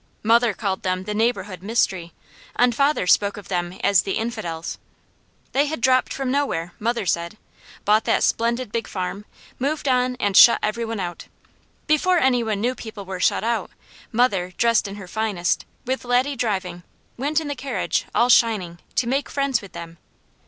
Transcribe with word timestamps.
Mother 0.23 0.55
called 0.55 0.81
them 0.81 1.03
the 1.03 1.13
neighbourhood 1.13 1.61
mystery, 1.61 2.11
and 2.55 2.73
father 2.73 3.05
spoke 3.05 3.37
of 3.37 3.49
them 3.49 3.73
as 3.83 4.01
the 4.01 4.13
Infidels. 4.13 4.79
They 5.51 5.67
had 5.67 5.79
dropped 5.79 6.11
from 6.11 6.31
nowhere, 6.31 6.73
mother 6.79 7.05
said, 7.05 7.37
bought 7.85 8.05
that 8.05 8.23
splendid 8.23 8.71
big 8.71 8.87
farm, 8.87 9.25
moved 9.59 9.87
on 9.87 10.15
and 10.19 10.35
shut 10.35 10.55
out 10.55 10.67
every 10.67 10.85
one. 10.85 10.99
Before 11.85 12.17
any 12.17 12.43
one 12.43 12.59
knew 12.61 12.73
people 12.73 13.05
were 13.05 13.19
shut 13.19 13.43
out, 13.43 13.69
mother, 14.11 14.53
dressed 14.57 14.87
in 14.87 14.95
her 14.95 15.07
finest, 15.07 15.65
with 15.85 16.03
Laddie 16.03 16.35
driving, 16.35 16.81
went 17.15 17.39
in 17.39 17.47
the 17.47 17.53
carriage, 17.53 18.05
all 18.15 18.29
shining, 18.29 18.79
to 18.95 19.05
make 19.05 19.29
friends 19.29 19.61
with 19.61 19.73
them. 19.73 19.99